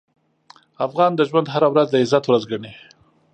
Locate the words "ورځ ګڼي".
2.27-2.73